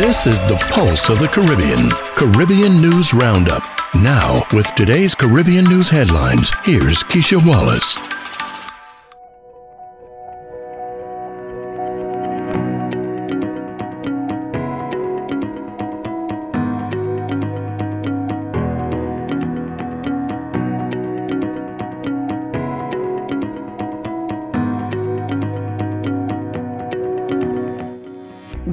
[0.00, 1.90] This is the pulse of the Caribbean.
[2.16, 3.62] Caribbean News Roundup.
[4.02, 8.19] Now, with today's Caribbean news headlines, here's Keisha Wallace.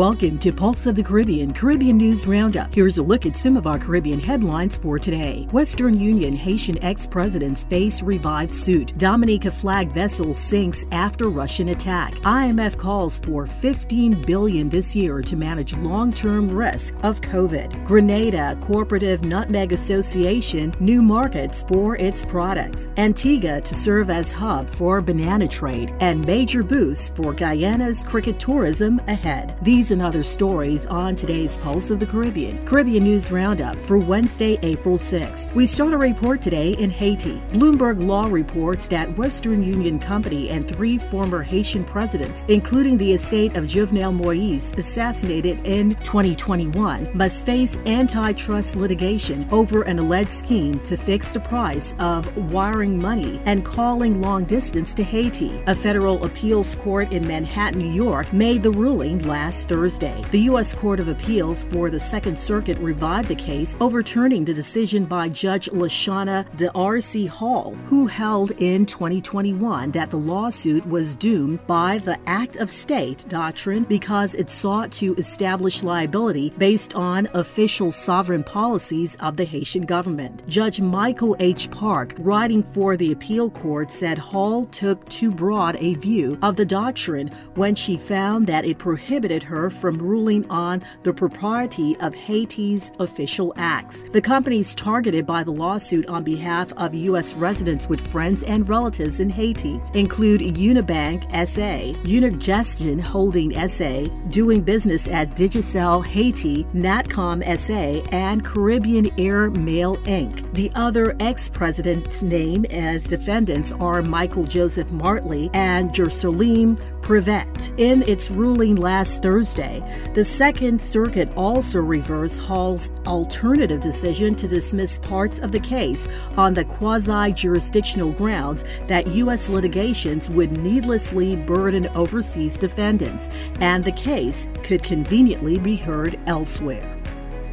[0.00, 2.72] Welcome to Pulse of the Caribbean Caribbean News Roundup.
[2.72, 5.46] Here's a look at some of our Caribbean headlines for today.
[5.52, 8.96] Western Union Haitian ex presidents face revived suit.
[8.96, 12.14] Dominica flag vessel sinks after Russian attack.
[12.20, 17.84] IMF calls for 15 billion this year to manage long-term risk of COVID.
[17.84, 22.88] Grenada Cooperative Nutmeg Association new markets for its products.
[22.96, 28.98] Antigua to serve as hub for banana trade and major boosts for Guyana's cricket tourism
[29.06, 29.58] ahead.
[29.60, 34.58] These and other stories on today's Pulse of the Caribbean, Caribbean News Roundup for Wednesday,
[34.62, 35.52] April 6th.
[35.54, 37.42] We start a report today in Haiti.
[37.52, 43.56] Bloomberg Law reports that Western Union Company and three former Haitian presidents, including the estate
[43.56, 50.96] of Jovenel Moise, assassinated in 2021, must face antitrust litigation over an alleged scheme to
[50.96, 55.62] fix the price of wiring money and calling long distance to Haiti.
[55.66, 59.79] A federal appeals court in Manhattan, New York, made the ruling last Thursday.
[59.80, 60.22] Thursday.
[60.30, 60.74] The U.S.
[60.74, 65.70] Court of Appeals for the Second Circuit revived the case, overturning the decision by Judge
[65.70, 72.56] Lashana DeArcy Hall, who held in 2021 that the lawsuit was doomed by the Act
[72.56, 79.36] of State doctrine because it sought to establish liability based on official sovereign policies of
[79.36, 80.46] the Haitian government.
[80.46, 81.70] Judge Michael H.
[81.70, 86.66] Park, writing for the appeal court, said Hall took too broad a view of the
[86.66, 92.92] doctrine when she found that it prohibited her from ruling on the propriety of Haiti's
[93.00, 94.04] official acts.
[94.12, 97.34] The companies targeted by the lawsuit on behalf of U.S.
[97.34, 105.08] residents with friends and relatives in Haiti include Unibank SA, Unigestion Holding SA, doing business
[105.08, 110.54] at Digicel Haiti, Natcom SA, and Caribbean Air Mail Inc.
[110.54, 117.72] The other ex president's name as defendants are Michael Joseph Martelly and Jocelerme Privert.
[117.78, 119.82] In its ruling last Thursday,
[120.14, 126.06] the Second Circuit also reversed Hall's alternative decision to dismiss parts of the case
[126.36, 129.48] on the quasi jurisdictional grounds that U.S.
[129.48, 133.28] litigations would needlessly burden overseas defendants,
[133.60, 136.96] and the case could conveniently be heard elsewhere.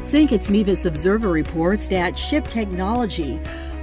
[0.00, 3.38] Kitts Nevis Observer reports that ship technology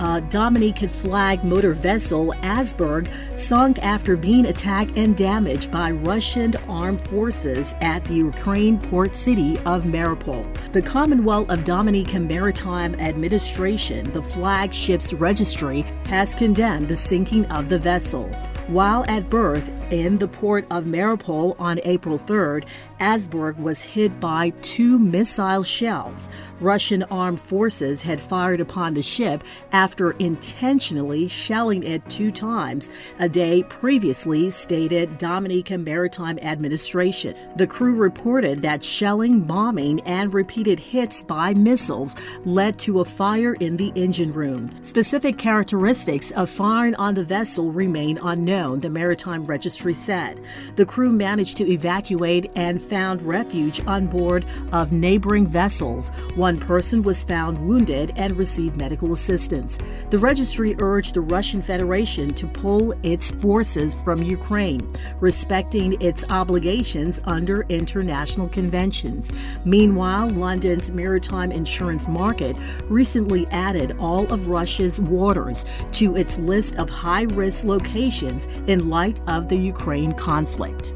[0.00, 7.06] uh, Dominican flag motor vessel Azburg sunk after being attacked and damaged by Russian armed
[7.06, 10.72] forces at the Ukraine port city of Mariupol.
[10.72, 17.78] The Commonwealth of Dominican Maritime Administration, the flagship's registry, has condemned the sinking of the
[17.78, 18.28] vessel.
[18.68, 22.66] While at berth in the port of Mariupol on April 3rd,
[23.00, 26.28] Azburg was hit by two missile shells.
[26.60, 33.28] Russian armed forces had fired upon the ship after intentionally shelling it two times, a
[33.28, 37.34] day previously, stated Dominican Maritime Administration.
[37.56, 43.54] The crew reported that shelling, bombing, and repeated hits by missiles led to a fire
[43.54, 44.68] in the engine room.
[44.82, 50.40] Specific characteristics of firing on the vessel remain unknown, the Maritime Registry said.
[50.76, 56.08] The crew managed to evacuate and found refuge on board of neighboring vessels.
[56.34, 59.78] One person was found wounded and received medical assistance.
[60.10, 67.20] The registry urged the Russian Federation to pull its forces from Ukraine, respecting its obligations
[67.24, 69.30] under international conventions.
[69.64, 72.56] Meanwhile, London's maritime insurance market
[72.88, 79.20] recently added all of Russia's waters to its list of high risk locations in light
[79.28, 80.94] of the Ukraine conflict.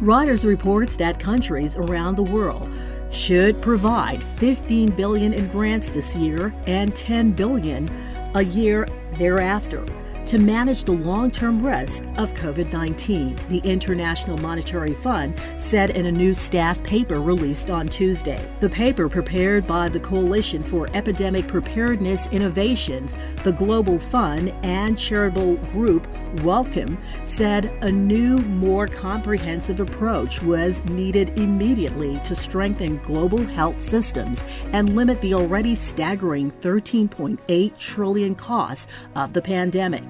[0.00, 2.72] Reuters reports that countries around the world
[3.10, 7.90] should provide 15 billion in grants this year and 10 billion
[8.36, 8.86] a year
[9.16, 9.84] thereafter
[10.28, 16.04] to manage the long term risk of COVID 19, the International Monetary Fund said in
[16.04, 18.46] a new staff paper released on Tuesday.
[18.60, 25.56] The paper, prepared by the Coalition for Epidemic Preparedness Innovations, the Global Fund, and charitable
[25.72, 26.06] group
[26.42, 34.44] Wellcome, said a new, more comprehensive approach was needed immediately to strengthen global health systems
[34.74, 40.04] and limit the already staggering 13.8 trillion costs of the pandemic.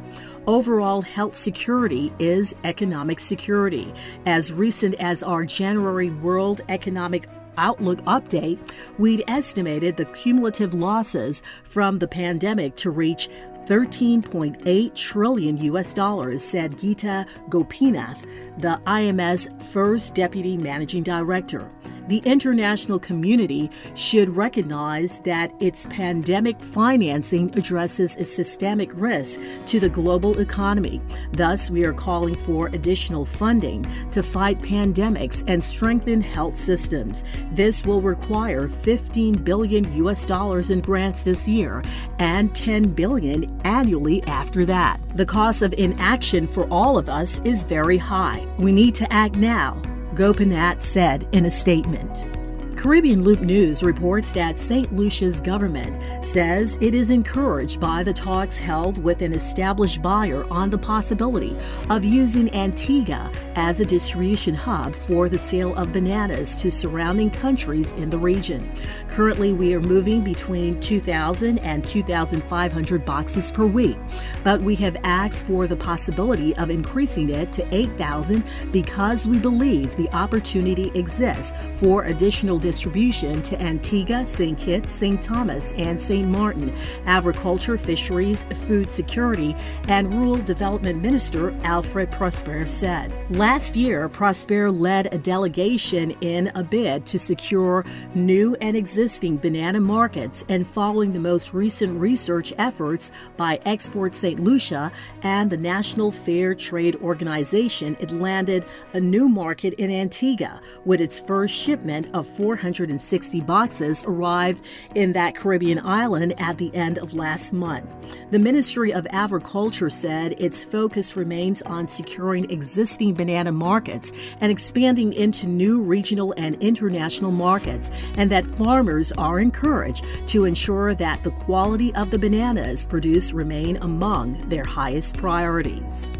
[0.46, 3.92] Overall health security is economic security.
[4.26, 7.28] As recent as our January World Economic
[7.58, 8.58] Outlook update,
[8.98, 13.28] we'd estimated the cumulative losses from the pandemic to reach
[13.66, 18.22] 13.8 trillion US dollars, said Geeta Gopinath,
[18.58, 21.70] the IMF's first deputy managing director
[22.08, 29.88] the international community should recognize that its pandemic financing addresses a systemic risk to the
[29.88, 31.00] global economy.
[31.32, 37.24] Thus, we are calling for additional funding to fight pandemics and strengthen health systems.
[37.52, 41.82] This will require 15 billion US dollars in grants this year
[42.18, 44.98] and 10 billion annually after that.
[45.14, 48.46] The cost of inaction for all of us is very high.
[48.58, 49.80] We need to act now
[50.18, 52.37] Gopinath said in a statement.
[52.78, 54.92] Caribbean Loop News reports that St.
[54.92, 60.70] Lucia's government says it is encouraged by the talks held with an established buyer on
[60.70, 61.56] the possibility
[61.90, 67.90] of using Antigua as a distribution hub for the sale of bananas to surrounding countries
[67.92, 68.72] in the region.
[69.08, 73.98] Currently, we are moving between 2,000 and 2,500 boxes per week,
[74.44, 79.96] but we have asked for the possibility of increasing it to 8,000 because we believe
[79.96, 84.58] the opportunity exists for additional distribution to Antigua, St.
[84.58, 85.22] Kitts, St.
[85.22, 86.28] Thomas, and St.
[86.28, 86.70] Martin.
[87.06, 89.56] Agriculture, Fisheries, Food Security,
[89.88, 93.10] and Rural Development Minister Alfred Prosper said.
[93.30, 99.80] Last year, Prosper led a delegation in a bid to secure new and existing banana
[99.80, 104.40] markets and following the most recent research efforts by Export St.
[104.40, 104.92] Lucia
[105.22, 111.18] and the National Fair Trade Organization, it landed a new market in Antigua with its
[111.18, 114.64] first shipment of 400 460 boxes arrived
[114.94, 117.94] in that Caribbean island at the end of last month.
[118.30, 124.10] The Ministry of Agriculture said its focus remains on securing existing banana markets
[124.40, 130.94] and expanding into new regional and international markets, and that farmers are encouraged to ensure
[130.94, 136.10] that the quality of the bananas produced remain among their highest priorities.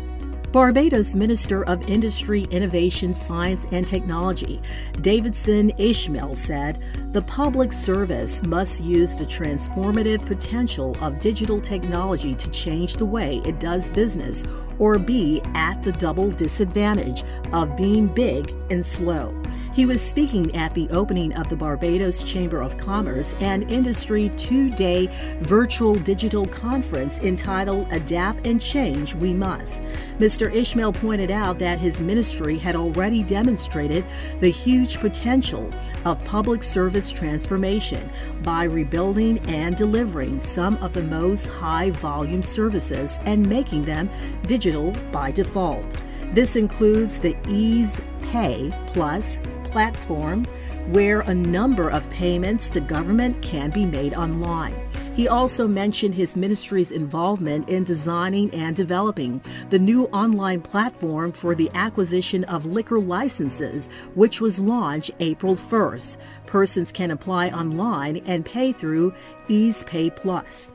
[0.53, 4.63] Barbados Minister of Industry, Innovation, Science and Technology,
[5.03, 12.51] Davidson Ishmael, said the public service must use the transformative potential of digital technology to
[12.51, 14.43] change the way it does business
[14.79, 19.39] or be at the double disadvantage of being big and slow.
[19.79, 24.69] He was speaking at the opening of the Barbados Chamber of Commerce and Industry two
[24.69, 25.09] day
[25.43, 29.85] virtual digital conference entitled Adapt and Change We Must.
[30.19, 30.53] Mr.
[30.53, 34.05] Ishmael pointed out that his ministry had already demonstrated
[34.41, 35.73] the huge potential
[36.05, 38.11] of public service transformation
[38.43, 44.11] by rebuilding and delivering some of the most high volume services and making them
[44.43, 45.97] digital by default.
[46.33, 50.45] This includes the Ease Pay Plus platform
[50.89, 54.75] where a number of payments to government can be made online.
[55.15, 61.55] He also mentioned his ministry's involvement in designing and developing the new online platform for
[61.55, 66.19] the acquisition of liquor licenses, which was launched April 1st.
[66.47, 69.13] Persons can apply online and pay through
[69.49, 70.73] EZPay Plus.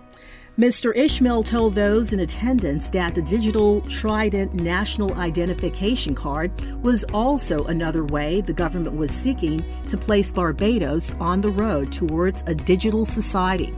[0.60, 0.96] Mr.
[0.96, 6.52] Ishmael told those in attendance that the digital Trident National Identification Card
[6.84, 12.44] was also another way the government was seeking to place Barbados on the road towards
[12.46, 13.74] a digital society.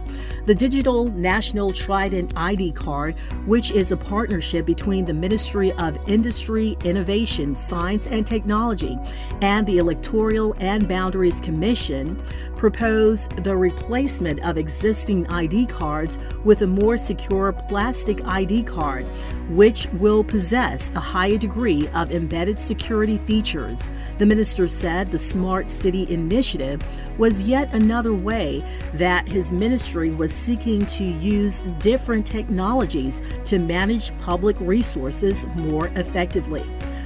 [0.48, 6.76] The Digital National Trident ID Card, which is a partnership between the Ministry of Industry,
[6.84, 8.98] Innovation, Science and Technology
[9.42, 12.22] and the Electoral and Boundaries Commission,
[12.58, 19.06] proposed the replacement of existing ID cards with a more secure plastic ID card,
[19.50, 23.88] which will possess a higher degree of embedded security features.
[24.18, 26.82] The minister said the Smart City Initiative
[27.20, 28.64] was yet another way
[28.96, 36.66] that his ministry was seeking to use different technologies to manage public resources more effectively.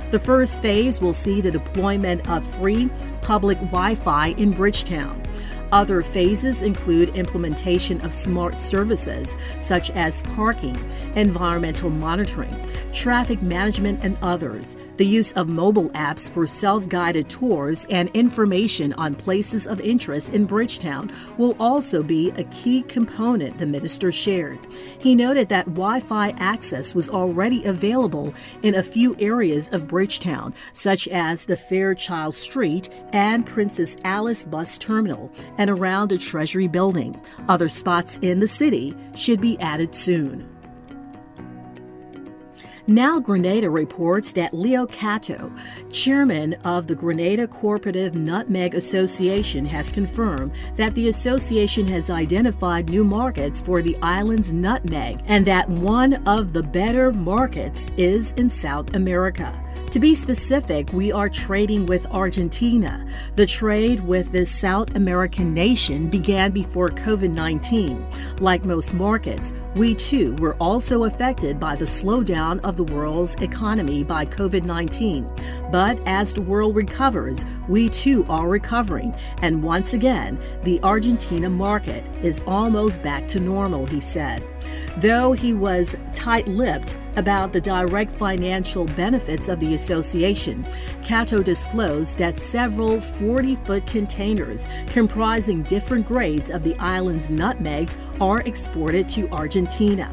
[0.10, 2.90] The first phase will see the deployment of free
[3.22, 5.22] public Wi Fi in Bridgetown.
[5.72, 10.78] Other phases include implementation of smart services such as parking,
[11.16, 17.88] environmental monitoring, traffic management, and others, the use of mobile apps for self guided tours
[17.90, 23.66] and information on places of interest in Bridgetown will also be a key component, the
[23.66, 24.60] minister shared.
[25.00, 30.54] He noted that Wi Fi access was already available in a few areas of Bridgetown,
[30.74, 37.20] such as the Fairchild Street and Princess Alice Bus Terminal, and around the Treasury Building.
[37.48, 40.59] Other spots in the city should be added soon.
[42.90, 45.52] Now Grenada reports that Leo Cato,
[45.92, 53.04] chairman of the Grenada Cooperative Nutmeg Association, has confirmed that the association has identified new
[53.04, 58.96] markets for the island's nutmeg and that one of the better markets is in South
[58.96, 59.54] America.
[59.92, 63.08] To be specific, we are trading with Argentina.
[63.36, 68.06] The trade with this South American nation began before COVID 19.
[68.40, 74.04] Like most markets, we too were also affected by the slowdown of the world's economy
[74.04, 75.28] by COVID 19.
[75.72, 79.16] But as the world recovers, we too are recovering.
[79.42, 84.44] And once again, the Argentina market is almost back to normal, he said.
[84.98, 90.66] Though he was tight lipped about the direct financial benefits of the association,
[91.04, 98.42] Cato disclosed that several 40 foot containers comprising different grades of the island's nutmegs are
[98.42, 100.12] exported to Argentina.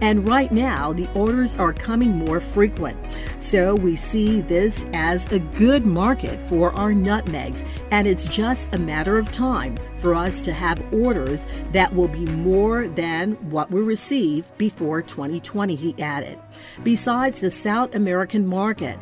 [0.00, 2.96] And right now, the orders are coming more frequent.
[3.40, 8.78] So we see this as a good market for our nutmegs, and it's just a
[8.78, 13.80] matter of time for us to have orders that will be more than what we
[13.80, 16.38] received before 2020, he added.
[16.82, 18.98] Besides the South American market,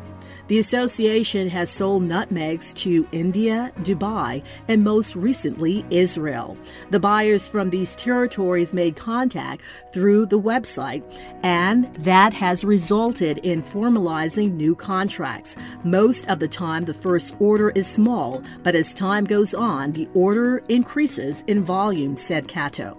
[0.47, 6.57] the association has sold nutmegs to India, Dubai, and most recently Israel.
[6.89, 9.61] The buyers from these territories made contact
[9.91, 11.03] through the website,
[11.43, 15.57] and that has resulted in formalizing new contracts.
[15.83, 20.07] Most of the time, the first order is small, but as time goes on, the
[20.13, 22.97] order increases in volume, said Cato.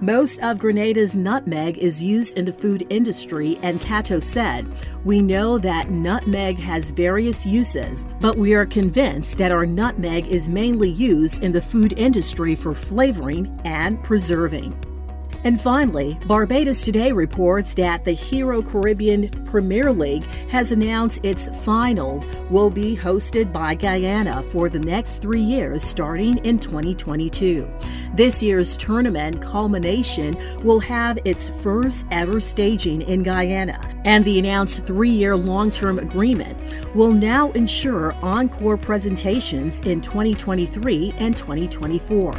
[0.00, 4.68] Most of Grenada's nutmeg is used in the food industry, and Cato said,
[5.04, 10.48] We know that nutmeg has various uses, but we are convinced that our nutmeg is
[10.48, 14.74] mainly used in the food industry for flavoring and preserving.
[15.44, 22.30] And finally, Barbados Today reports that the Hero Caribbean Premier League has announced its finals
[22.48, 27.68] will be hosted by Guyana for the next three years starting in 2022.
[28.14, 34.86] This year's tournament culmination will have its first ever staging in Guyana, and the announced
[34.86, 36.56] three year long term agreement
[36.94, 42.34] will now ensure encore presentations in 2023 and 2024.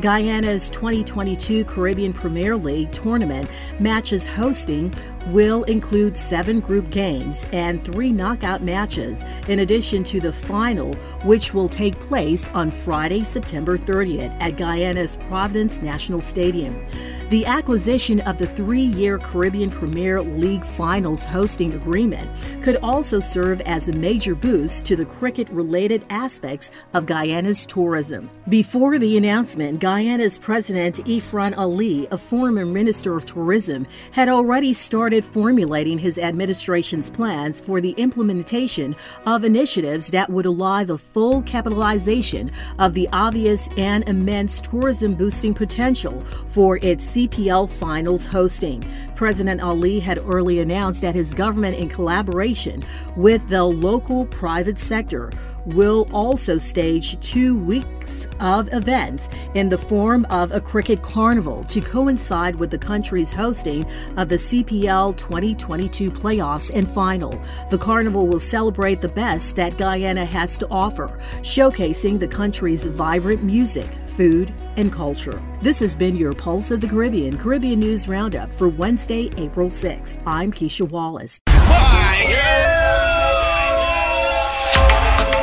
[0.00, 3.48] Guyana's 2022 Caribbean Premier Premier League tournament
[3.80, 4.92] matches hosting
[5.28, 11.54] will include seven group games and three knockout matches, in addition to the final, which
[11.54, 16.84] will take place on Friday, September 30th at Guyana's Providence National Stadium.
[17.30, 22.30] The acquisition of the three year Caribbean Premier League Finals hosting agreement
[22.62, 28.30] could also serve as a major boost to the cricket related aspects of Guyana's tourism.
[28.48, 34.74] Before the announcement, Guyana's President Irfaan Ali, a former Minister of Tourism, had already
[35.14, 41.40] started formulating his administration's plans for the implementation of initiatives that would allow the full
[41.42, 48.84] capitalization of the obvious and immense tourism boosting potential for its CPL finals hosting.
[49.14, 52.82] President Ali had early announced that his government, in collaboration
[53.16, 55.30] with the local private sector,
[55.66, 61.80] will also stage two weeks of events in the form of a cricket carnival to
[61.80, 63.84] coincide with the country's hosting
[64.16, 67.40] of the CPL 2022 playoffs and final.
[67.70, 73.42] The carnival will celebrate the best that Guyana has to offer, showcasing the country's vibrant
[73.42, 75.42] music, food, and culture.
[75.62, 80.22] This has been your Pulse of the Caribbean Caribbean News Roundup for Wednesday, April 6th.
[80.26, 81.40] I'm Keisha Wallace.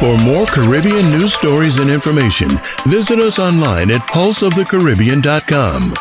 [0.01, 2.49] For more Caribbean news stories and information,
[2.87, 5.93] visit us online at pulseofthecaribbean.com.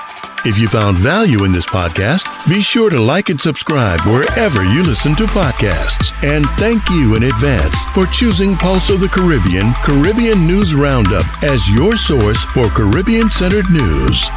[0.46, 4.82] If you found value in this podcast, be sure to like and subscribe wherever you
[4.84, 6.14] listen to podcasts.
[6.24, 11.70] And thank you in advance for choosing Pulse of the Caribbean Caribbean News Roundup as
[11.70, 14.30] your source for Caribbean centered news.